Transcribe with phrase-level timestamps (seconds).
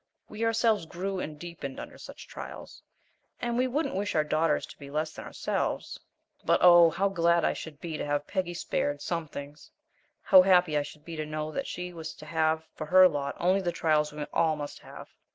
[0.29, 2.81] We ourselves grew and deepened under such trials,
[3.39, 5.99] and we wouldn't wish our daughters to be less than ourselves;
[6.43, 9.69] but, oh, how glad I should be to have Peggy spared some things!
[10.23, 13.35] How happy I should be to know that she was to have for her lot
[13.39, 15.07] only the trials we all must have!